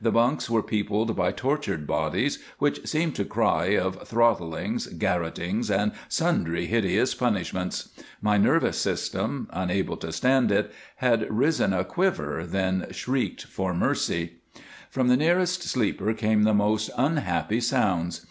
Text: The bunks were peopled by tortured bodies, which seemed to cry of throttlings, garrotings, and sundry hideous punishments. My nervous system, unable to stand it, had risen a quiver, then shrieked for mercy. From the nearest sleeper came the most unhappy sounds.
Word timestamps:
The 0.00 0.12
bunks 0.12 0.48
were 0.48 0.62
peopled 0.62 1.16
by 1.16 1.32
tortured 1.32 1.88
bodies, 1.88 2.38
which 2.60 2.86
seemed 2.86 3.16
to 3.16 3.24
cry 3.24 3.76
of 3.76 4.00
throttlings, 4.06 4.86
garrotings, 4.96 5.72
and 5.72 5.90
sundry 6.08 6.66
hideous 6.66 7.14
punishments. 7.16 7.88
My 8.22 8.38
nervous 8.38 8.78
system, 8.78 9.48
unable 9.50 9.96
to 9.96 10.12
stand 10.12 10.52
it, 10.52 10.72
had 10.98 11.28
risen 11.28 11.72
a 11.72 11.82
quiver, 11.84 12.46
then 12.46 12.86
shrieked 12.92 13.46
for 13.46 13.74
mercy. 13.74 14.34
From 14.88 15.08
the 15.08 15.16
nearest 15.16 15.64
sleeper 15.64 16.12
came 16.14 16.44
the 16.44 16.54
most 16.54 16.88
unhappy 16.96 17.60
sounds. 17.60 18.24